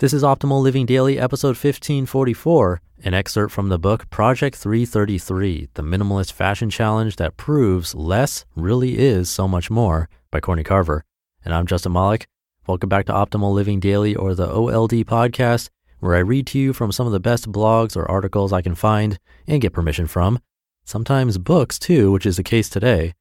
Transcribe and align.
This 0.00 0.12
is 0.12 0.24
Optimal 0.24 0.60
Living 0.60 0.86
Daily, 0.86 1.20
episode 1.20 1.50
1544, 1.50 2.80
an 3.04 3.14
excerpt 3.14 3.52
from 3.52 3.68
the 3.68 3.78
book 3.78 4.10
Project 4.10 4.56
333 4.56 5.68
The 5.74 5.84
Minimalist 5.84 6.32
Fashion 6.32 6.68
Challenge 6.68 7.14
That 7.14 7.36
Proves 7.36 7.94
Less 7.94 8.44
Really 8.56 8.98
Is 8.98 9.30
So 9.30 9.46
Much 9.46 9.70
More 9.70 10.08
by 10.32 10.40
Courtney 10.40 10.64
Carver. 10.64 11.04
And 11.44 11.54
I'm 11.54 11.68
Justin 11.68 11.92
Malik. 11.92 12.26
Welcome 12.66 12.88
back 12.88 13.06
to 13.06 13.12
Optimal 13.12 13.54
Living 13.54 13.78
Daily 13.78 14.16
or 14.16 14.34
the 14.34 14.50
OLD 14.50 15.06
podcast, 15.06 15.70
where 16.00 16.16
I 16.16 16.26
read 16.26 16.48
to 16.48 16.58
you 16.58 16.72
from 16.72 16.90
some 16.90 17.06
of 17.06 17.12
the 17.12 17.20
best 17.20 17.52
blogs 17.52 17.96
or 17.96 18.10
articles 18.10 18.52
I 18.52 18.62
can 18.62 18.74
find 18.74 19.20
and 19.46 19.62
get 19.62 19.72
permission 19.72 20.08
from. 20.08 20.40
Sometimes 20.84 21.38
books 21.38 21.78
too, 21.78 22.10
which 22.10 22.26
is 22.26 22.36
the 22.36 22.42
case 22.42 22.68
today. 22.68 23.14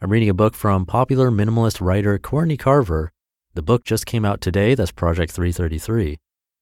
I'm 0.00 0.10
reading 0.10 0.28
a 0.28 0.34
book 0.34 0.54
from 0.54 0.86
popular 0.86 1.28
minimalist 1.32 1.80
writer 1.80 2.20
Courtney 2.20 2.56
Carver 2.56 3.10
the 3.54 3.62
book 3.62 3.84
just 3.84 4.06
came 4.06 4.24
out 4.24 4.40
today. 4.40 4.74
That's 4.74 4.92
Project 4.92 5.32
333. 5.32 6.18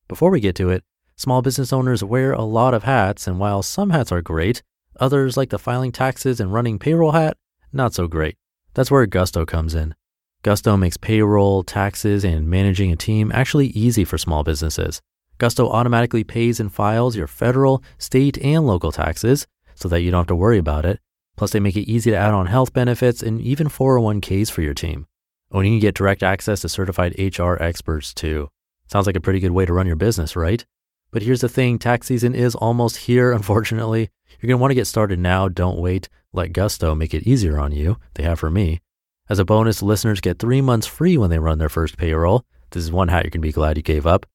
Before 0.09 0.31
we 0.31 0.41
get 0.41 0.55
to 0.57 0.71
it, 0.71 0.85
small 1.17 1.43
business 1.43 1.73
owners 1.73 2.03
wear 2.03 2.33
a 2.33 2.43
lot 2.43 2.73
of 2.75 2.85
hats, 2.85 3.27
and 3.27 3.39
while 3.39 3.63
some 3.63 3.91
hats 3.91 4.11
are 4.11 4.23
great, 4.23 4.63
others, 4.99 5.37
like 5.37 5.51
the 5.51 5.59
filing 5.59 5.93
taxes 5.93 6.41
and 6.41 6.53
running 6.53 6.79
payroll 6.79 7.13
hat, 7.13 7.37
not 7.73 7.93
so 7.93 8.09
great. 8.09 8.37
That's 8.75 8.91
where 8.91 9.05
Gusto 9.07 9.45
comes 9.45 9.75
in. 9.75 9.95
Gusto 10.43 10.77
makes 10.77 10.97
payroll, 10.97 11.65
taxes, 11.65 12.25
and 12.25 12.49
managing 12.49 12.93
a 12.93 12.97
team 12.97 13.33
actually 13.35 13.67
easy 13.69 14.05
for 14.05 14.17
small 14.17 14.45
businesses. 14.45 15.03
Gusto 15.37 15.69
automatically 15.69 16.25
pays 16.25 16.61
and 16.61 16.73
files 16.73 17.17
your 17.17 17.27
federal, 17.27 17.83
state, 17.99 18.39
and 18.39 18.67
local 18.67 18.93
taxes 18.93 19.47
so 19.75 19.89
that 19.89 20.01
you 20.01 20.11
don't 20.11 20.21
have 20.21 20.27
to 20.29 20.37
worry 20.37 20.59
about 20.59 20.87
it. 20.87 21.01
Plus, 21.37 21.51
they 21.51 21.61
make 21.61 21.77
it 21.77 21.91
easy 21.91 22.11
to 22.13 22.17
add 22.17 22.33
on 22.33 22.47
health 22.47 22.73
benefits 22.73 23.23
and 23.23 23.41
even 23.41 23.69
401ks 23.69 24.51
for 24.51 24.63
your 24.63 24.75
team. 24.75 25.08
Oh, 25.51 25.61
and 25.61 25.69
you 25.69 25.75
can 25.75 25.81
get 25.81 25.95
direct 25.95 26.23
access 26.23 26.61
to 26.61 26.69
certified 26.69 27.15
HR 27.19 27.55
experts 27.55 28.13
too. 28.13 28.51
Sounds 28.87 29.07
like 29.07 29.17
a 29.17 29.21
pretty 29.21 29.41
good 29.41 29.53
way 29.53 29.65
to 29.65 29.73
run 29.73 29.87
your 29.87 29.97
business, 29.97 30.37
right? 30.37 30.65
But 31.11 31.23
here's 31.23 31.41
the 31.41 31.49
thing 31.49 31.79
tax 31.79 32.07
season 32.07 32.35
is 32.35 32.55
almost 32.55 32.99
here, 32.99 33.33
unfortunately. 33.39 34.11
You're 34.41 34.49
going 34.49 34.59
to 34.59 34.61
want 34.61 34.71
to 34.73 34.77
get 34.77 34.87
started 34.87 35.19
now. 35.19 35.49
Don't 35.49 35.79
wait. 35.79 36.09
Let 36.33 36.53
Gusto 36.53 36.95
make 36.95 37.15
it 37.15 37.27
easier 37.27 37.59
on 37.59 37.73
you. 37.73 37.97
They 38.15 38.23
have 38.25 38.39
for 38.39 38.51
me. 38.51 38.81
As 39.31 39.39
a 39.39 39.45
bonus, 39.45 39.83
listeners 39.83 40.21
get 40.21 40.39
three 40.39 40.61
months 40.61 40.87
free 40.87 41.17
when 41.17 41.31
they 41.31 41.39
run 41.39 41.59
their 41.59 41.69
first 41.69 41.97
payroll. 41.97 42.45
This 42.71 42.85
is 42.85 42.93
one 42.93 43.09
hat 43.09 43.25
you 43.25 43.31
can 43.31 43.41
be 43.41 43.53
glad 43.53 43.77
you 43.77 43.83
gave 43.83 44.07
up. 44.07 44.27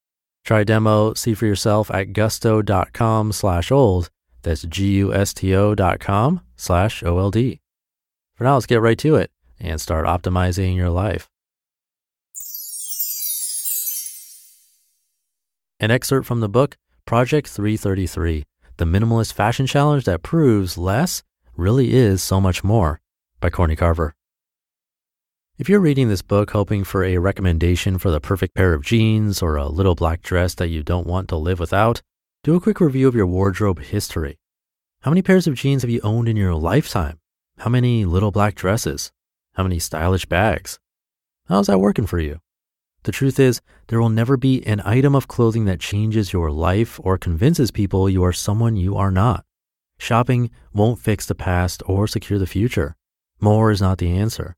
Try 0.43 0.61
a 0.61 0.65
demo, 0.65 1.13
see 1.13 1.35
for 1.35 1.45
yourself 1.45 1.89
at 1.91 2.13
gusto.com 2.13 3.31
slash 3.31 3.71
old. 3.71 4.09
That's 4.41 4.63
G-U-S-T-O 4.63 5.73
dot 5.75 5.99
com 5.99 6.41
slash 6.57 7.01
O-L-D. 7.03 7.61
For 8.35 8.43
now, 8.43 8.55
let's 8.55 8.65
get 8.65 8.81
right 8.81 8.97
to 8.97 9.15
it 9.15 9.31
and 9.63 9.81
start 9.81 10.05
optimizing 10.05 10.75
your 10.75 10.89
life. 10.89 11.29
An 15.79 15.89
excerpt 15.89 16.27
from 16.27 16.41
the 16.41 16.49
book 16.49 16.77
Project 17.05 17.47
333 17.47 18.43
The 18.77 18.85
Minimalist 18.85 19.33
Fashion 19.33 19.65
Challenge 19.65 20.05
That 20.05 20.21
Proves 20.21 20.77
Less 20.77 21.23
Really 21.57 21.93
Is 21.93 22.21
So 22.21 22.39
Much 22.39 22.63
More 22.63 23.01
by 23.39 23.49
Courtney 23.49 23.75
Carver. 23.75 24.13
If 25.57 25.69
you're 25.69 25.79
reading 25.79 26.09
this 26.09 26.21
book 26.21 26.51
hoping 26.51 26.83
for 26.83 27.03
a 27.03 27.17
recommendation 27.17 27.97
for 27.97 28.11
the 28.11 28.19
perfect 28.19 28.55
pair 28.55 28.73
of 28.73 28.83
jeans 28.83 29.41
or 29.41 29.55
a 29.55 29.67
little 29.67 29.95
black 29.95 30.21
dress 30.21 30.55
that 30.55 30.69
you 30.69 30.83
don't 30.83 31.07
want 31.07 31.29
to 31.29 31.35
live 31.35 31.59
without, 31.59 32.01
do 32.43 32.55
a 32.55 32.59
quick 32.59 32.79
review 32.79 33.07
of 33.07 33.15
your 33.15 33.27
wardrobe 33.27 33.79
history. 33.79 34.37
How 35.01 35.11
many 35.11 35.21
pairs 35.21 35.47
of 35.47 35.55
jeans 35.55 35.83
have 35.83 35.91
you 35.91 36.01
owned 36.01 36.27
in 36.27 36.37
your 36.37 36.55
lifetime? 36.55 37.19
How 37.59 37.69
many 37.69 38.05
little 38.05 38.31
black 38.31 38.55
dresses? 38.55 39.11
How 39.53 39.63
many 39.63 39.77
stylish 39.77 40.25
bags? 40.25 40.79
How's 41.47 41.67
that 41.67 41.79
working 41.79 42.07
for 42.07 42.19
you? 42.19 42.39
The 43.03 43.11
truth 43.11 43.39
is, 43.39 43.61
there 43.87 43.99
will 44.01 44.09
never 44.09 44.35
be 44.35 44.65
an 44.65 44.81
item 44.83 45.13
of 45.13 45.27
clothing 45.27 45.65
that 45.65 45.79
changes 45.79 46.33
your 46.33 46.49
life 46.49 46.99
or 47.03 47.17
convinces 47.17 47.69
people 47.69 48.09
you 48.09 48.23
are 48.23 48.33
someone 48.33 48.75
you 48.77 48.95
are 48.95 49.11
not. 49.11 49.45
Shopping 49.99 50.49
won't 50.73 50.99
fix 50.99 51.27
the 51.27 51.35
past 51.35 51.83
or 51.85 52.07
secure 52.07 52.39
the 52.39 52.47
future. 52.47 52.95
More 53.39 53.69
is 53.69 53.81
not 53.81 53.99
the 53.99 54.09
answer. 54.09 54.55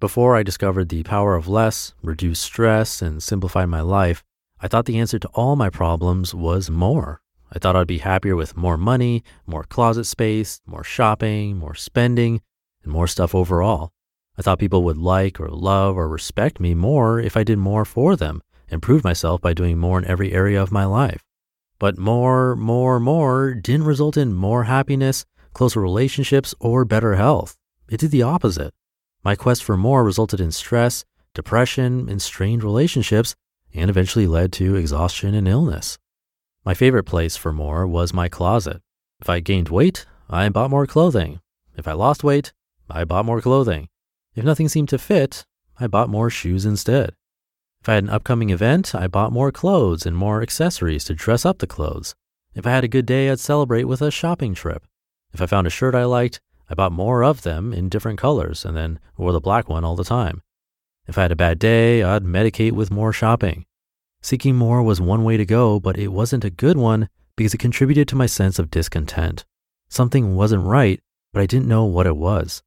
Before 0.00 0.36
I 0.36 0.42
discovered 0.42 0.90
the 0.90 1.02
power 1.04 1.34
of 1.34 1.48
less, 1.48 1.94
reduce 2.02 2.40
stress, 2.40 3.00
and 3.00 3.22
simplify 3.22 3.64
my 3.64 3.80
life, 3.80 4.22
I 4.60 4.68
thought 4.68 4.84
the 4.84 4.98
answer 4.98 5.18
to 5.18 5.28
all 5.28 5.56
my 5.56 5.70
problems 5.70 6.34
was 6.34 6.68
more. 6.68 7.22
I 7.50 7.58
thought 7.58 7.76
I'd 7.76 7.86
be 7.86 7.98
happier 7.98 8.36
with 8.36 8.56
more 8.56 8.76
money, 8.76 9.24
more 9.46 9.64
closet 9.64 10.04
space, 10.04 10.60
more 10.66 10.84
shopping, 10.84 11.56
more 11.56 11.74
spending, 11.74 12.42
and 12.82 12.92
more 12.92 13.06
stuff 13.06 13.34
overall. 13.34 13.92
I 14.38 14.42
thought 14.42 14.58
people 14.58 14.82
would 14.84 14.98
like 14.98 15.40
or 15.40 15.48
love 15.48 15.96
or 15.96 16.08
respect 16.08 16.60
me 16.60 16.74
more 16.74 17.18
if 17.20 17.36
I 17.36 17.44
did 17.44 17.58
more 17.58 17.84
for 17.84 18.16
them 18.16 18.42
and 18.68 18.82
proved 18.82 19.04
myself 19.04 19.40
by 19.40 19.54
doing 19.54 19.78
more 19.78 19.98
in 19.98 20.04
every 20.04 20.32
area 20.32 20.62
of 20.62 20.72
my 20.72 20.84
life. 20.84 21.22
But 21.78 21.98
more, 21.98 22.56
more, 22.56 22.98
more 23.00 23.54
didn't 23.54 23.86
result 23.86 24.16
in 24.16 24.34
more 24.34 24.64
happiness, 24.64 25.24
closer 25.52 25.80
relationships, 25.80 26.54
or 26.60 26.84
better 26.84 27.14
health. 27.14 27.56
It 27.88 28.00
did 28.00 28.10
the 28.10 28.22
opposite. 28.22 28.74
My 29.24 29.36
quest 29.36 29.64
for 29.64 29.76
more 29.76 30.04
resulted 30.04 30.40
in 30.40 30.52
stress, 30.52 31.04
depression, 31.34 32.08
and 32.08 32.20
strained 32.20 32.64
relationships, 32.64 33.34
and 33.74 33.90
eventually 33.90 34.26
led 34.26 34.52
to 34.54 34.74
exhaustion 34.74 35.34
and 35.34 35.46
illness. 35.46 35.98
My 36.64 36.74
favorite 36.74 37.04
place 37.04 37.36
for 37.36 37.52
more 37.52 37.86
was 37.86 38.12
my 38.12 38.28
closet. 38.28 38.82
If 39.20 39.30
I 39.30 39.40
gained 39.40 39.68
weight, 39.68 40.06
I 40.28 40.48
bought 40.48 40.70
more 40.70 40.86
clothing. 40.86 41.40
If 41.76 41.86
I 41.86 41.92
lost 41.92 42.24
weight, 42.24 42.52
I 42.90 43.04
bought 43.04 43.24
more 43.24 43.40
clothing. 43.40 43.88
If 44.36 44.44
nothing 44.44 44.68
seemed 44.68 44.90
to 44.90 44.98
fit, 44.98 45.46
I 45.80 45.86
bought 45.86 46.10
more 46.10 46.28
shoes 46.28 46.66
instead. 46.66 47.14
If 47.80 47.88
I 47.88 47.94
had 47.94 48.04
an 48.04 48.10
upcoming 48.10 48.50
event, 48.50 48.94
I 48.94 49.06
bought 49.06 49.32
more 49.32 49.50
clothes 49.50 50.04
and 50.04 50.14
more 50.14 50.42
accessories 50.42 51.04
to 51.04 51.14
dress 51.14 51.46
up 51.46 51.58
the 51.58 51.66
clothes. 51.66 52.14
If 52.54 52.66
I 52.66 52.70
had 52.70 52.84
a 52.84 52.88
good 52.88 53.06
day, 53.06 53.30
I'd 53.30 53.40
celebrate 53.40 53.84
with 53.84 54.02
a 54.02 54.10
shopping 54.10 54.54
trip. 54.54 54.86
If 55.32 55.40
I 55.40 55.46
found 55.46 55.66
a 55.66 55.70
shirt 55.70 55.94
I 55.94 56.04
liked, 56.04 56.40
I 56.68 56.74
bought 56.74 56.92
more 56.92 57.24
of 57.24 57.42
them 57.42 57.72
in 57.72 57.88
different 57.88 58.18
colors 58.18 58.64
and 58.64 58.76
then 58.76 58.98
wore 59.16 59.32
the 59.32 59.40
black 59.40 59.68
one 59.68 59.84
all 59.84 59.96
the 59.96 60.04
time. 60.04 60.42
If 61.06 61.16
I 61.16 61.22
had 61.22 61.32
a 61.32 61.36
bad 61.36 61.58
day, 61.58 62.02
I'd 62.02 62.24
medicate 62.24 62.72
with 62.72 62.90
more 62.90 63.12
shopping. 63.12 63.64
Seeking 64.20 64.56
more 64.56 64.82
was 64.82 65.00
one 65.00 65.24
way 65.24 65.36
to 65.36 65.46
go, 65.46 65.80
but 65.80 65.98
it 65.98 66.08
wasn't 66.08 66.44
a 66.44 66.50
good 66.50 66.76
one 66.76 67.08
because 67.36 67.54
it 67.54 67.58
contributed 67.58 68.08
to 68.08 68.16
my 68.16 68.26
sense 68.26 68.58
of 68.58 68.70
discontent. 68.70 69.46
Something 69.88 70.34
wasn't 70.34 70.64
right, 70.64 71.00
but 71.32 71.40
I 71.40 71.46
didn't 71.46 71.68
know 71.68 71.84
what 71.84 72.06
it 72.06 72.16
was. 72.16 72.62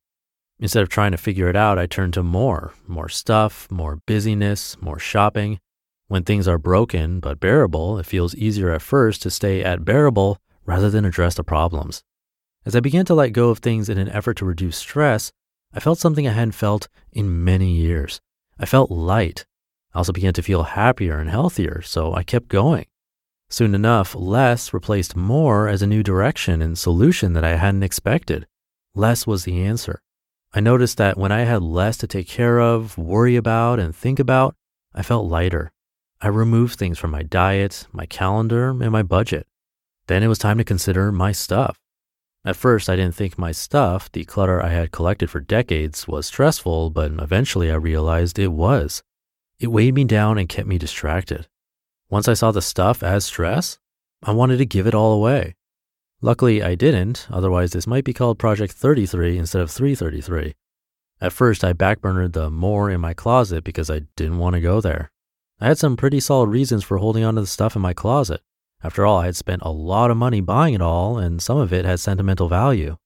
Instead 0.60 0.84
of 0.84 0.90
trying 0.90 1.12
to 1.12 1.18
figure 1.18 1.48
it 1.48 1.56
out, 1.56 1.80
I 1.80 1.86
turn 1.86 2.12
to 2.12 2.24
more, 2.24 2.74
more 2.86 3.08
stuff, 3.08 3.70
more 3.72 4.02
busyness, 4.06 4.76
more 4.82 5.00
shopping. 5.00 5.60
When 6.08 6.24
things 6.24 6.48
are 6.48 6.58
broken 6.58 7.20
but 7.22 7.40
bearable, 7.40 7.98
it 7.98 8.06
feels 8.06 8.36
easier 8.36 8.72
at 8.72 8.82
first 8.82 9.22
to 9.22 9.30
stay 9.30 9.64
at 9.64 9.86
bearable 9.86 10.38
rather 10.66 10.90
than 10.90 11.06
address 11.06 11.36
the 11.36 11.44
problems. 11.44 12.04
As 12.66 12.76
I 12.76 12.82
began 12.82 13.06
to 13.06 13.14
let 13.14 13.30
go 13.30 13.50
of 13.50 13.60
things 13.60 13.88
in 13.88 13.98
an 13.98 14.10
effort 14.10 14.36
to 14.38 14.46
reduce 14.46 14.78
stress, 14.78 15.32
I 15.74 15.80
felt 15.80 16.00
something 16.00 16.28
I 16.28 16.34
hadn't 16.34 16.54
felt 16.54 16.90
in 17.12 17.44
many 17.44 17.72
years. 17.72 18.20
I 18.60 18.66
felt 18.66 18.92
light. 18.92 19.46
I 19.94 20.00
also 20.00 20.12
began 20.12 20.34
to 20.34 20.44
feel 20.44 20.64
happier 20.64 21.20
and 21.20 21.30
healthier, 21.30 21.82
so 21.82 22.14
I 22.14 22.24
kept 22.24 22.50
going. 22.50 22.86
Soon 23.50 23.74
enough, 23.74 24.14
less 24.14 24.74
replaced 24.74 25.16
more 25.16 25.68
as 25.70 25.82
a 25.82 25.88
new 25.88 26.04
direction 26.04 26.62
and 26.62 26.78
solution 26.78 27.34
that 27.34 27.46
I 27.46 27.56
hadn't 27.56 27.84
expected. 27.84 28.46
Less 28.94 29.26
was 29.26 29.46
the 29.46 29.64
answer. 29.64 30.02
I 30.54 30.60
noticed 30.60 30.98
that 30.98 31.18
when 31.18 31.32
I 31.32 31.42
had 31.42 31.62
less 31.62 31.98
to 31.98 32.08
take 32.08 32.28
care 32.28 32.60
of, 32.60 32.98
worry 32.98 33.36
about, 33.36 33.80
and 33.80 33.96
think 33.96 34.18
about, 34.20 34.56
I 34.96 35.04
felt 35.04 35.30
lighter. 35.30 35.72
I 36.22 36.28
removed 36.28 36.78
things 36.78 36.98
from 36.98 37.12
my 37.12 37.22
diet, 37.22 37.88
my 37.92 38.06
calendar, 38.08 38.70
and 38.70 38.92
my 38.92 39.04
budget. 39.04 39.46
Then 40.08 40.24
it 40.24 40.28
was 40.28 40.40
time 40.40 40.58
to 40.58 40.64
consider 40.64 41.12
my 41.12 41.32
stuff. 41.32 41.78
At 42.44 42.56
first, 42.56 42.90
I 42.90 42.96
didn't 42.96 43.16
think 43.16 43.38
my 43.38 43.52
stuff, 43.52 44.12
the 44.12 44.26
clutter 44.26 44.62
I 44.62 44.70
had 44.70 44.92
collected 44.92 45.30
for 45.30 45.40
decades, 45.40 46.08
was 46.08 46.26
stressful, 46.26 46.90
but 46.90 47.12
eventually 47.12 47.70
I 47.70 47.76
realized 47.76 48.40
it 48.40 48.48
was. 48.48 49.04
It 49.60 49.68
weighed 49.68 49.94
me 49.94 50.04
down 50.04 50.38
and 50.38 50.50
kept 50.50 50.68
me 50.68 50.78
distracted. 50.78 51.48
Once 52.10 52.28
I 52.28 52.34
saw 52.34 52.52
the 52.52 52.62
stuff 52.62 53.04
as 53.04 53.26
stress, 53.26 53.78
I 54.24 54.32
wanted 54.32 54.58
to 54.58 54.66
give 54.66 54.88
it 54.88 54.96
all 54.96 55.14
away. 55.14 55.56
Luckily, 56.22 56.62
I 56.62 56.76
didn't, 56.76 57.28
otherwise, 57.32 57.72
this 57.72 57.88
might 57.88 58.04
be 58.04 58.12
called 58.12 58.40
Project 58.40 58.74
33 58.74 59.38
instead 59.38 59.62
of 59.62 59.72
333. 59.72 60.54
At 61.22 61.32
first, 61.32 61.64
I 61.64 61.72
backburnered 61.72 62.34
the 62.34 62.50
more 62.50 62.90
in 62.90 63.00
my 63.00 63.14
closet 63.14 63.64
because 63.64 63.90
I 63.90 64.02
didn't 64.18 64.38
want 64.38 64.56
to 64.56 64.62
go 64.62 64.82
there. 64.82 65.12
I 65.62 65.68
had 65.68 65.78
some 65.78 65.96
pretty 65.96 66.20
solid 66.20 66.50
reasons 66.50 66.84
for 66.84 66.98
holding 66.98 67.24
on 67.24 67.36
to 67.36 67.42
the 67.42 67.48
stuff 67.48 67.74
in 67.78 67.82
my 67.82 67.94
closet. 67.94 68.42
After 68.84 69.06
all, 69.06 69.20
I 69.20 69.28
had 69.28 69.38
spent 69.38 69.62
a 69.62 69.72
lot 69.72 70.12
of 70.12 70.18
money 70.18 70.42
buying 70.42 70.74
it 70.74 70.82
all, 70.82 71.18
and 71.18 71.42
some 71.42 71.58
of 71.58 71.72
it 71.72 71.86
had 71.86 72.02
sentimental 72.02 72.50
value. 72.50 72.98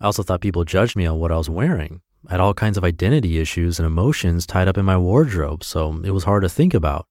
I 0.00 0.06
also 0.06 0.22
thought 0.22 0.40
people 0.40 0.64
judged 0.64 0.96
me 0.96 1.04
on 1.04 1.18
what 1.18 1.32
I 1.32 1.36
was 1.36 1.50
wearing. 1.50 2.00
I 2.26 2.32
had 2.32 2.40
all 2.40 2.54
kinds 2.54 2.78
of 2.78 2.84
identity 2.84 3.38
issues 3.38 3.78
and 3.78 3.86
emotions 3.86 4.46
tied 4.46 4.66
up 4.66 4.78
in 4.78 4.84
my 4.86 4.96
wardrobe, 4.96 5.62
so 5.62 6.00
it 6.04 6.10
was 6.10 6.24
hard 6.24 6.42
to 6.42 6.48
think 6.48 6.72
about. 6.72 7.06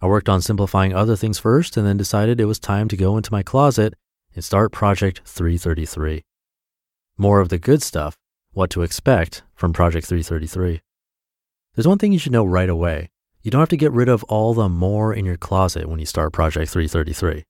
I 0.00 0.06
worked 0.06 0.28
on 0.28 0.40
simplifying 0.40 0.94
other 0.94 1.16
things 1.16 1.40
first 1.40 1.76
and 1.76 1.84
then 1.84 1.96
decided 1.96 2.38
it 2.38 2.44
was 2.44 2.60
time 2.60 2.86
to 2.88 2.96
go 2.96 3.16
into 3.16 3.32
my 3.32 3.42
closet 3.42 3.94
and 4.34 4.44
start 4.44 4.72
Project 4.72 5.22
333. 5.24 6.24
More 7.16 7.40
of 7.40 7.48
the 7.48 7.58
good 7.58 7.82
stuff, 7.82 8.16
what 8.52 8.70
to 8.70 8.82
expect 8.82 9.42
from 9.54 9.72
Project 9.72 10.06
333. 10.06 10.80
There's 11.74 11.88
one 11.88 11.98
thing 11.98 12.12
you 12.12 12.18
should 12.18 12.32
know 12.32 12.44
right 12.44 12.68
away. 12.68 13.10
You 13.42 13.50
don't 13.50 13.60
have 13.60 13.68
to 13.68 13.76
get 13.76 13.92
rid 13.92 14.08
of 14.08 14.24
all 14.24 14.54
the 14.54 14.68
more 14.68 15.12
in 15.12 15.24
your 15.24 15.36
closet 15.36 15.88
when 15.88 15.98
you 15.98 16.06
start 16.06 16.32
Project 16.32 16.70
333. 16.70 17.44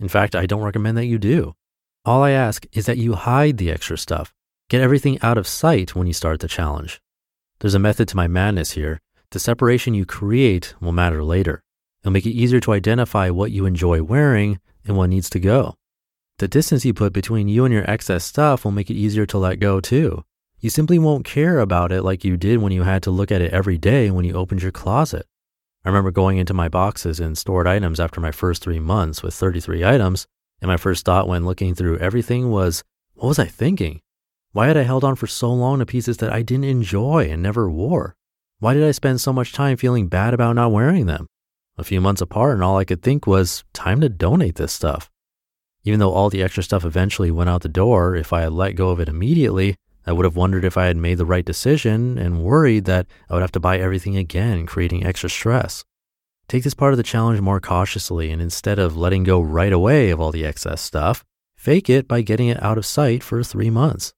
In 0.00 0.08
fact, 0.08 0.34
I 0.34 0.46
don't 0.46 0.62
recommend 0.62 0.96
that 0.98 1.06
you 1.06 1.18
do. 1.18 1.54
All 2.04 2.22
I 2.22 2.30
ask 2.30 2.66
is 2.72 2.86
that 2.86 2.98
you 2.98 3.14
hide 3.14 3.58
the 3.58 3.70
extra 3.70 3.96
stuff. 3.96 4.32
Get 4.68 4.80
everything 4.80 5.18
out 5.22 5.38
of 5.38 5.46
sight 5.46 5.94
when 5.94 6.06
you 6.06 6.12
start 6.12 6.40
the 6.40 6.48
challenge. 6.48 7.00
There's 7.60 7.74
a 7.74 7.78
method 7.78 8.08
to 8.08 8.16
my 8.16 8.26
madness 8.26 8.72
here. 8.72 9.00
The 9.30 9.38
separation 9.38 9.94
you 9.94 10.04
create 10.04 10.74
will 10.80 10.92
matter 10.92 11.22
later. 11.24 11.62
It'll 12.00 12.12
make 12.12 12.26
it 12.26 12.30
easier 12.30 12.60
to 12.60 12.72
identify 12.72 13.30
what 13.30 13.50
you 13.50 13.66
enjoy 13.66 14.02
wearing 14.02 14.60
and 14.84 14.96
what 14.96 15.10
needs 15.10 15.30
to 15.30 15.40
go. 15.40 15.76
The 16.38 16.48
distance 16.48 16.84
you 16.84 16.92
put 16.92 17.14
between 17.14 17.48
you 17.48 17.64
and 17.64 17.72
your 17.72 17.90
excess 17.90 18.22
stuff 18.22 18.64
will 18.64 18.72
make 18.72 18.90
it 18.90 18.94
easier 18.94 19.24
to 19.24 19.38
let 19.38 19.58
go 19.58 19.80
too. 19.80 20.22
You 20.60 20.68
simply 20.68 20.98
won't 20.98 21.24
care 21.24 21.60
about 21.60 21.92
it 21.92 22.02
like 22.02 22.24
you 22.24 22.36
did 22.36 22.58
when 22.58 22.72
you 22.72 22.82
had 22.82 23.02
to 23.04 23.10
look 23.10 23.32
at 23.32 23.40
it 23.40 23.54
every 23.54 23.78
day 23.78 24.10
when 24.10 24.26
you 24.26 24.34
opened 24.34 24.60
your 24.60 24.72
closet. 24.72 25.26
I 25.82 25.88
remember 25.88 26.10
going 26.10 26.36
into 26.36 26.52
my 26.52 26.68
boxes 26.68 27.20
and 27.20 27.38
stored 27.38 27.66
items 27.66 27.98
after 27.98 28.20
my 28.20 28.32
first 28.32 28.62
three 28.62 28.80
months 28.80 29.22
with 29.22 29.32
33 29.32 29.82
items, 29.82 30.26
and 30.60 30.68
my 30.68 30.76
first 30.76 31.06
thought 31.06 31.26
when 31.26 31.46
looking 31.46 31.74
through 31.74 31.98
everything 31.98 32.50
was, 32.50 32.84
what 33.14 33.28
was 33.28 33.38
I 33.38 33.46
thinking? 33.46 34.02
Why 34.52 34.66
had 34.66 34.76
I 34.76 34.82
held 34.82 35.04
on 35.04 35.16
for 35.16 35.26
so 35.26 35.50
long 35.50 35.78
to 35.78 35.86
pieces 35.86 36.18
that 36.18 36.32
I 36.32 36.42
didn't 36.42 36.64
enjoy 36.64 37.30
and 37.30 37.42
never 37.42 37.70
wore? 37.70 38.14
Why 38.58 38.74
did 38.74 38.84
I 38.84 38.90
spend 38.90 39.22
so 39.22 39.32
much 39.32 39.54
time 39.54 39.78
feeling 39.78 40.08
bad 40.08 40.34
about 40.34 40.56
not 40.56 40.72
wearing 40.72 41.06
them? 41.06 41.28
A 41.78 41.84
few 41.84 42.02
months 42.02 42.20
apart, 42.20 42.54
and 42.54 42.62
all 42.62 42.76
I 42.76 42.84
could 42.84 43.02
think 43.02 43.26
was, 43.26 43.64
time 43.72 44.02
to 44.02 44.10
donate 44.10 44.56
this 44.56 44.72
stuff. 44.72 45.10
Even 45.86 46.00
though 46.00 46.12
all 46.12 46.28
the 46.28 46.42
extra 46.42 46.64
stuff 46.64 46.84
eventually 46.84 47.30
went 47.30 47.48
out 47.48 47.62
the 47.62 47.68
door, 47.68 48.16
if 48.16 48.32
I 48.32 48.40
had 48.40 48.52
let 48.52 48.72
go 48.72 48.90
of 48.90 48.98
it 48.98 49.08
immediately, 49.08 49.76
I 50.04 50.12
would 50.12 50.24
have 50.24 50.34
wondered 50.34 50.64
if 50.64 50.76
I 50.76 50.86
had 50.86 50.96
made 50.96 51.16
the 51.16 51.24
right 51.24 51.44
decision 51.44 52.18
and 52.18 52.42
worried 52.42 52.86
that 52.86 53.06
I 53.30 53.34
would 53.34 53.40
have 53.40 53.52
to 53.52 53.60
buy 53.60 53.78
everything 53.78 54.16
again, 54.16 54.66
creating 54.66 55.06
extra 55.06 55.30
stress. 55.30 55.84
Take 56.48 56.64
this 56.64 56.74
part 56.74 56.92
of 56.92 56.96
the 56.96 57.04
challenge 57.04 57.40
more 57.40 57.60
cautiously 57.60 58.32
and 58.32 58.42
instead 58.42 58.80
of 58.80 58.96
letting 58.96 59.22
go 59.22 59.40
right 59.40 59.72
away 59.72 60.10
of 60.10 60.20
all 60.20 60.32
the 60.32 60.44
excess 60.44 60.80
stuff, 60.80 61.24
fake 61.56 61.88
it 61.88 62.08
by 62.08 62.20
getting 62.20 62.48
it 62.48 62.60
out 62.60 62.78
of 62.78 62.84
sight 62.84 63.22
for 63.22 63.44
three 63.44 63.70
months. 63.70 64.12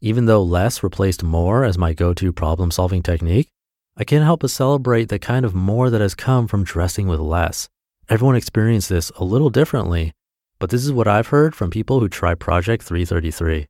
Even 0.00 0.26
though 0.26 0.42
less 0.42 0.84
replaced 0.84 1.24
more 1.24 1.64
as 1.64 1.76
my 1.76 1.94
go 1.94 2.14
to 2.14 2.32
problem 2.32 2.70
solving 2.70 3.02
technique, 3.02 3.48
I 3.96 4.04
can't 4.04 4.24
help 4.24 4.40
but 4.42 4.50
celebrate 4.50 5.08
the 5.08 5.18
kind 5.18 5.44
of 5.44 5.52
more 5.52 5.90
that 5.90 6.00
has 6.00 6.14
come 6.14 6.46
from 6.46 6.62
dressing 6.62 7.08
with 7.08 7.18
less. 7.18 7.68
Everyone 8.08 8.36
experienced 8.36 8.88
this 8.88 9.10
a 9.16 9.24
little 9.24 9.50
differently, 9.50 10.12
but 10.58 10.70
this 10.70 10.84
is 10.84 10.92
what 10.92 11.08
I've 11.08 11.28
heard 11.28 11.54
from 11.54 11.70
people 11.70 12.00
who 12.00 12.08
try 12.08 12.34
Project 12.34 12.82
333. 12.82 13.66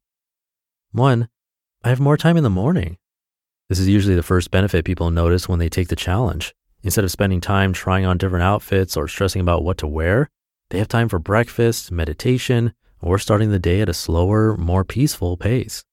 One, 0.93 1.29
I 1.85 1.90
have 1.90 2.00
more 2.00 2.17
time 2.17 2.37
in 2.37 2.44
the 2.44 2.50
morning. 2.50 2.96
This 3.69 3.79
is 3.79 3.88
usually 3.88 4.14
the 4.14 4.23
first 4.23 4.50
benefit 4.50 4.85
people 4.85 5.11
notice 5.11 5.49
when 5.49 5.58
they 5.58 5.69
take 5.69 5.88
the 5.88 5.96
challenge. 5.96 6.55
Instead 6.82 7.05
of 7.05 7.11
spending 7.11 7.40
time 7.40 7.73
trying 7.73 8.06
on 8.06 8.17
different 8.17 8.43
outfits 8.44 8.96
or 8.96 9.08
stressing 9.08 9.43
about 9.43 9.62
what 9.62 9.76
to 9.79 9.87
wear, 9.87 10.31
they 10.70 10.79
have 10.79 10.88
time 10.88 11.08
for 11.08 11.19
breakfast, 11.19 11.93
meditation, 11.93 12.73
or 13.00 13.19
starting 13.19 13.50
the 13.50 13.58
day 13.58 13.81
at 13.81 13.88
a 13.88 13.94
slower, 13.94 14.56
more 14.56 14.85
peaceful 14.85 15.37
pace. 15.37 15.85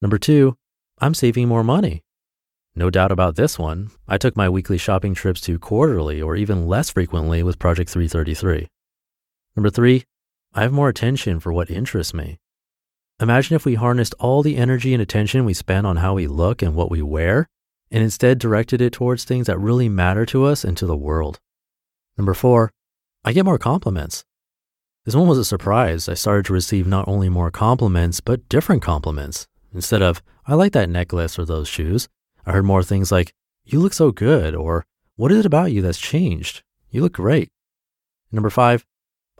Number 0.00 0.18
two, 0.18 0.56
I'm 1.00 1.14
saving 1.14 1.48
more 1.48 1.64
money. 1.64 2.02
No 2.74 2.88
doubt 2.88 3.12
about 3.12 3.36
this 3.36 3.58
one. 3.58 3.90
I 4.08 4.18
took 4.18 4.36
my 4.36 4.48
weekly 4.48 4.78
shopping 4.78 5.14
trips 5.14 5.40
to 5.42 5.58
quarterly 5.58 6.22
or 6.22 6.36
even 6.36 6.66
less 6.66 6.90
frequently 6.90 7.42
with 7.42 7.58
Project 7.58 7.90
333. 7.90 8.68
Number 9.56 9.68
three, 9.68 10.04
I 10.54 10.62
have 10.62 10.72
more 10.72 10.90
attention 10.90 11.40
for 11.40 11.50
what 11.50 11.70
interests 11.70 12.12
me. 12.12 12.38
Imagine 13.18 13.56
if 13.56 13.64
we 13.64 13.74
harnessed 13.74 14.14
all 14.18 14.42
the 14.42 14.56
energy 14.56 14.92
and 14.92 15.02
attention 15.02 15.46
we 15.46 15.54
spend 15.54 15.86
on 15.86 15.96
how 15.96 16.14
we 16.14 16.26
look 16.26 16.60
and 16.60 16.74
what 16.74 16.90
we 16.90 17.00
wear, 17.00 17.48
and 17.90 18.02
instead 18.02 18.38
directed 18.38 18.82
it 18.82 18.92
towards 18.92 19.24
things 19.24 19.46
that 19.46 19.58
really 19.58 19.88
matter 19.88 20.26
to 20.26 20.44
us 20.44 20.62
and 20.62 20.76
to 20.76 20.86
the 20.86 20.96
world. 20.96 21.40
Number 22.18 22.34
four, 22.34 22.70
I 23.24 23.32
get 23.32 23.46
more 23.46 23.58
compliments. 23.58 24.24
This 25.06 25.14
one 25.14 25.26
was 25.26 25.38
a 25.38 25.44
surprise. 25.44 26.06
I 26.06 26.14
started 26.14 26.44
to 26.46 26.52
receive 26.52 26.86
not 26.86 27.08
only 27.08 27.30
more 27.30 27.50
compliments, 27.50 28.20
but 28.20 28.48
different 28.50 28.82
compliments. 28.82 29.48
Instead 29.72 30.02
of, 30.02 30.22
I 30.46 30.54
like 30.54 30.72
that 30.72 30.90
necklace 30.90 31.38
or 31.38 31.46
those 31.46 31.68
shoes, 31.68 32.08
I 32.44 32.52
heard 32.52 32.66
more 32.66 32.82
things 32.82 33.10
like, 33.10 33.32
you 33.64 33.80
look 33.80 33.94
so 33.94 34.10
good, 34.10 34.54
or 34.54 34.84
what 35.16 35.32
is 35.32 35.38
it 35.38 35.46
about 35.46 35.72
you 35.72 35.80
that's 35.80 35.98
changed? 35.98 36.62
You 36.90 37.00
look 37.00 37.14
great. 37.14 37.48
Number 38.30 38.50
five, 38.50 38.84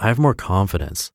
I 0.03 0.09
have 0.09 0.19
more 0.19 0.35
confidence. 0.35 1.13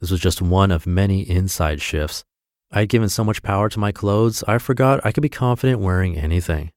This 0.00 0.10
was 0.10 0.18
just 0.18 0.42
one 0.42 0.72
of 0.72 0.88
many 0.88 1.20
inside 1.20 1.80
shifts. 1.80 2.24
I 2.72 2.80
had 2.80 2.88
given 2.88 3.08
so 3.08 3.22
much 3.22 3.44
power 3.44 3.68
to 3.68 3.78
my 3.78 3.92
clothes, 3.92 4.42
I 4.48 4.58
forgot 4.58 5.00
I 5.06 5.12
could 5.12 5.22
be 5.22 5.28
confident 5.28 5.78
wearing 5.78 6.16
anything. 6.16 6.72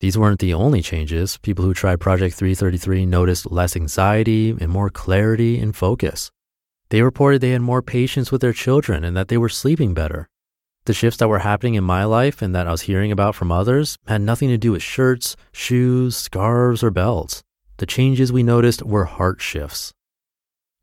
These 0.00 0.18
weren't 0.18 0.40
the 0.40 0.52
only 0.52 0.82
changes. 0.82 1.38
People 1.38 1.64
who 1.64 1.72
tried 1.72 2.00
Project 2.00 2.34
333 2.34 3.06
noticed 3.06 3.50
less 3.50 3.76
anxiety 3.76 4.50
and 4.50 4.68
more 4.68 4.90
clarity 4.90 5.58
and 5.58 5.74
focus. 5.74 6.30
They 6.90 7.00
reported 7.00 7.40
they 7.40 7.52
had 7.52 7.62
more 7.62 7.80
patience 7.80 8.30
with 8.30 8.42
their 8.42 8.52
children 8.52 9.04
and 9.04 9.16
that 9.16 9.28
they 9.28 9.38
were 9.38 9.48
sleeping 9.48 9.94
better. 9.94 10.28
The 10.84 10.92
shifts 10.92 11.16
that 11.20 11.28
were 11.28 11.38
happening 11.38 11.76
in 11.76 11.84
my 11.84 12.04
life 12.04 12.42
and 12.42 12.54
that 12.54 12.66
I 12.66 12.72
was 12.72 12.82
hearing 12.82 13.10
about 13.10 13.34
from 13.34 13.50
others 13.50 13.96
had 14.06 14.20
nothing 14.20 14.50
to 14.50 14.58
do 14.58 14.72
with 14.72 14.82
shirts, 14.82 15.34
shoes, 15.50 16.14
scarves, 16.14 16.82
or 16.82 16.90
belts. 16.90 17.42
The 17.78 17.86
changes 17.86 18.30
we 18.30 18.42
noticed 18.42 18.82
were 18.82 19.06
heart 19.06 19.40
shifts. 19.40 19.94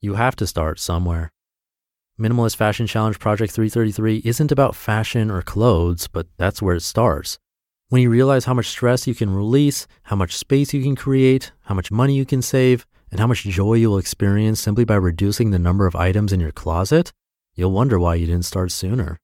You 0.05 0.13
have 0.13 0.35
to 0.35 0.45
start 0.45 0.79
somewhere. 0.79 1.31
Minimalist 2.19 2.57
Fashion 2.57 2.85
Challenge 2.85 3.17
Project 3.17 3.51
333 3.51 4.21
isn't 4.23 4.51
about 4.51 4.75
fashion 4.75 5.31
or 5.31 5.41
clothes, 5.41 6.07
but 6.07 6.27
that's 6.37 6.61
where 6.61 6.75
it 6.75 6.83
starts. 6.83 7.39
When 7.89 8.03
you 8.03 8.11
realize 8.11 8.45
how 8.45 8.53
much 8.53 8.67
stress 8.67 9.07
you 9.07 9.15
can 9.15 9.31
release, 9.31 9.87
how 10.03 10.15
much 10.15 10.37
space 10.37 10.75
you 10.75 10.83
can 10.83 10.95
create, 10.95 11.53
how 11.63 11.73
much 11.73 11.89
money 11.89 12.13
you 12.15 12.23
can 12.23 12.43
save, 12.43 12.85
and 13.09 13.19
how 13.19 13.25
much 13.25 13.45
joy 13.45 13.73
you 13.73 13.89
will 13.89 13.97
experience 13.97 14.59
simply 14.59 14.85
by 14.85 14.93
reducing 14.93 15.49
the 15.49 15.57
number 15.57 15.87
of 15.87 15.95
items 15.95 16.31
in 16.31 16.39
your 16.39 16.51
closet, 16.51 17.11
you'll 17.55 17.71
wonder 17.71 17.97
why 17.97 18.13
you 18.13 18.27
didn't 18.27 18.45
start 18.45 18.71
sooner. 18.71 19.17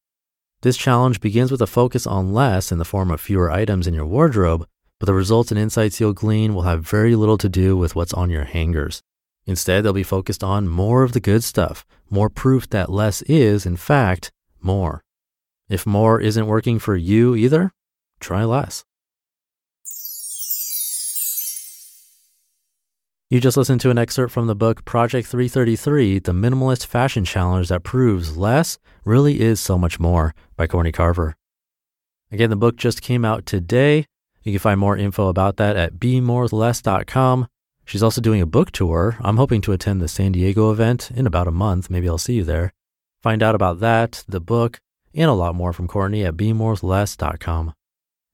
This 0.64 0.78
challenge 0.78 1.22
begins 1.22 1.52
with 1.52 1.62
a 1.62 1.68
focus 1.68 2.08
on 2.08 2.34
less 2.34 2.72
in 2.72 2.80
the 2.80 2.86
form 2.86 3.12
of 3.12 3.22
fewer 3.22 3.52
items 3.52 3.86
in 3.86 3.94
your 3.94 4.08
wardrobe, 4.08 4.66
but 5.00 5.06
the 5.06 5.14
results 5.14 5.52
and 5.52 5.60
insights 5.60 6.00
you'll 6.00 6.14
glean 6.14 6.56
will 6.56 6.64
have 6.64 6.82
very 6.82 7.16
little 7.16 7.38
to 7.38 7.50
do 7.50 7.78
with 7.78 7.96
what's 7.96 8.16
on 8.16 8.32
your 8.32 8.46
hangers. 8.46 9.04
Instead, 9.46 9.84
they'll 9.84 9.94
be 9.94 10.04
focused 10.04 10.44
on 10.44 10.68
more 10.68 11.04
of 11.04 11.14
the 11.14 11.20
good 11.20 11.44
stuff, 11.44 11.86
more 12.10 12.30
proof 12.30 12.70
that 12.70 12.92
less 12.92 13.22
is, 13.24 13.66
in 13.66 13.78
fact, 13.78 14.32
more. 14.62 15.04
If 15.70 15.86
more 15.86 16.20
isn't 16.20 16.48
working 16.48 16.80
for 16.80 16.96
you 16.96 17.36
either, 17.36 17.72
try 18.20 18.44
less. 18.44 18.84
You 23.30 23.40
just 23.40 23.56
listened 23.56 23.80
to 23.80 23.90
an 23.90 23.98
excerpt 23.98 24.34
from 24.34 24.48
the 24.48 24.56
book 24.56 24.84
Project 24.84 25.26
333 25.26 26.20
The 26.20 26.34
Minimalist 26.34 26.86
Fashion 26.86 27.24
Challenge 27.24 27.70
That 27.70 27.82
Proves 27.82 28.36
Less 28.36 28.78
Really 29.06 29.40
Is 29.40 29.62
So 29.62 29.78
Much 29.78 30.02
More 30.02 30.36
by 30.58 30.68
Courtney 30.68 30.92
Carver. 30.92 31.38
Again, 32.30 32.50
the 32.50 32.58
book 32.58 32.76
just 32.76 33.02
came 33.02 33.24
out 33.24 33.46
today. 33.46 34.06
You 34.44 34.52
can 34.52 34.60
find 34.60 34.78
more 34.78 34.98
info 34.98 35.30
about 35.30 35.56
that 35.56 35.78
at 35.78 35.98
bemoreless.com. 35.98 37.48
She's 37.92 38.04
also 38.04 38.22
doing 38.22 38.40
a 38.40 38.46
book 38.46 38.72
tour. 38.72 39.18
I'm 39.20 39.36
hoping 39.36 39.60
to 39.64 39.74
attend 39.74 40.02
the 40.02 40.08
San 40.08 40.32
Diego 40.32 40.72
event 40.72 41.12
in 41.14 41.28
about 41.28 41.50
a 41.50 41.52
month. 41.52 41.90
Maybe 41.90 42.08
I'll 42.08 42.18
see 42.18 42.36
you 42.36 42.46
there. 42.46 42.72
Find 43.22 43.44
out 43.44 43.54
about 43.54 43.82
that, 43.82 44.24
the 44.30 44.40
book, 44.40 44.80
and 45.14 45.30
a 45.30 45.34
lot 45.34 45.56
more 45.56 45.74
from 45.74 45.90
Courtney 45.90 46.24
at 46.24 46.38
bemoreless.com. 46.38 47.74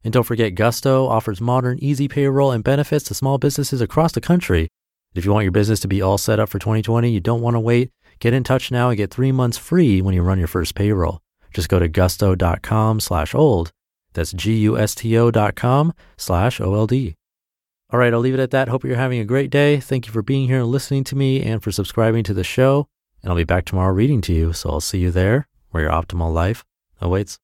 And 0.04 0.14
don't 0.14 0.26
forget, 0.26 0.54
Gusto 0.54 1.08
offers 1.08 1.42
modern, 1.42 1.80
easy 1.82 2.08
payroll 2.08 2.52
and 2.52 2.64
benefits 2.64 3.06
to 3.06 3.16
small 3.16 3.40
businesses 3.40 3.82
across 3.82 4.12
the 4.12 4.22
country. 4.22 4.68
If 5.16 5.26
you 5.26 5.32
want 5.32 5.46
your 5.46 5.52
business 5.52 5.80
to 5.80 5.88
be 5.88 6.04
all 6.04 6.20
set 6.20 6.40
up 6.40 6.50
for 6.50 6.60
2020, 6.60 7.10
you 7.10 7.20
don't 7.20 7.42
want 7.42 7.56
to 7.56 7.60
wait. 7.60 7.90
Get 8.20 8.36
in 8.36 8.44
touch 8.44 8.70
now 8.70 8.90
and 8.90 8.98
get 8.98 9.10
three 9.10 9.32
months 9.32 9.58
free 9.58 10.04
when 10.04 10.14
you 10.14 10.22
run 10.22 10.38
your 10.38 10.48
first 10.48 10.76
payroll. 10.76 11.20
Just 11.52 11.68
go 11.68 11.80
to 11.80 11.88
gusto.com 11.88 13.00
slash 13.00 13.34
old. 13.34 13.72
That's 14.14 14.34
G-U-S-T-O 14.34 15.32
dot 15.32 15.56
com 15.56 15.96
slash 16.16 16.62
O-L-D. 16.62 17.16
All 17.90 18.00
right, 18.00 18.14
I'll 18.14 18.20
leave 18.20 18.34
it 18.34 18.40
at 18.42 18.52
that. 18.52 18.68
Hope 18.68 18.84
you're 18.84 18.98
having 18.98 19.20
a 19.20 19.26
great 19.26 19.50
day. 19.50 19.80
Thank 19.80 20.08
you 20.08 20.12
for 20.12 20.22
being 20.22 20.48
here 20.48 20.60
and 20.60 20.68
listening 20.68 21.06
to 21.06 21.16
me 21.16 21.42
and 21.42 21.64
for 21.64 21.72
subscribing 21.72 22.24
to 22.26 22.34
the 22.34 22.44
show. 22.44 22.90
And 23.22 23.30
I'll 23.30 23.38
be 23.38 23.46
back 23.46 23.64
tomorrow 23.64 23.94
reading 23.94 24.20
to 24.22 24.34
you. 24.34 24.52
So 24.52 24.70
I'll 24.70 24.82
see 24.82 25.00
you 25.00 25.10
there 25.10 25.48
where 25.72 25.84
your 25.84 25.92
optimal 25.92 26.34
life 26.34 26.66
awaits. 27.00 27.40